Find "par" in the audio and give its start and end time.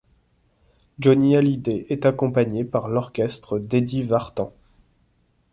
2.65-2.87